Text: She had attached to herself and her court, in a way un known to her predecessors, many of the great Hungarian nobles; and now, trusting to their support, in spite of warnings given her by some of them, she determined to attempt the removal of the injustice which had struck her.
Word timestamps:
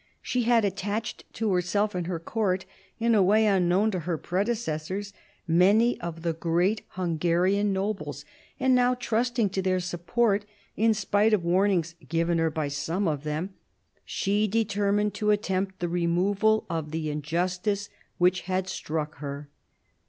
She 0.23 0.45
had 0.45 0.65
attached 0.65 1.25
to 1.33 1.51
herself 1.53 1.93
and 1.93 2.07
her 2.07 2.17
court, 2.19 2.65
in 2.99 3.13
a 3.13 3.21
way 3.21 3.45
un 3.47 3.69
known 3.69 3.91
to 3.91 3.99
her 3.99 4.17
predecessors, 4.17 5.13
many 5.47 5.99
of 6.01 6.23
the 6.23 6.33
great 6.33 6.81
Hungarian 6.93 7.71
nobles; 7.71 8.25
and 8.59 8.73
now, 8.73 8.95
trusting 8.95 9.51
to 9.51 9.61
their 9.61 9.79
support, 9.79 10.43
in 10.75 10.95
spite 10.95 11.33
of 11.35 11.43
warnings 11.45 11.93
given 12.09 12.39
her 12.39 12.49
by 12.49 12.67
some 12.67 13.07
of 13.07 13.23
them, 13.23 13.53
she 14.03 14.47
determined 14.47 15.13
to 15.13 15.29
attempt 15.29 15.77
the 15.79 15.87
removal 15.87 16.65
of 16.67 16.89
the 16.89 17.11
injustice 17.11 17.89
which 18.17 18.41
had 18.49 18.67
struck 18.67 19.17
her. 19.17 19.49